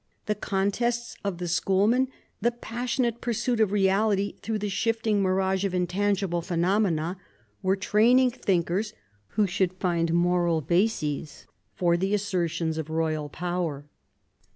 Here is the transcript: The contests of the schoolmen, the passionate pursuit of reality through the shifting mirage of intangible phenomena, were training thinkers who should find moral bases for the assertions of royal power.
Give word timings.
The 0.25 0.33
contests 0.33 1.15
of 1.23 1.37
the 1.37 1.47
schoolmen, 1.47 2.07
the 2.41 2.49
passionate 2.49 3.21
pursuit 3.21 3.59
of 3.59 3.71
reality 3.71 4.33
through 4.41 4.57
the 4.57 4.67
shifting 4.67 5.21
mirage 5.21 5.63
of 5.63 5.75
intangible 5.75 6.41
phenomena, 6.41 7.17
were 7.61 7.75
training 7.75 8.31
thinkers 8.31 8.95
who 9.37 9.45
should 9.45 9.73
find 9.73 10.11
moral 10.11 10.61
bases 10.61 11.45
for 11.75 11.97
the 11.97 12.15
assertions 12.15 12.79
of 12.79 12.89
royal 12.89 13.29
power. 13.29 13.85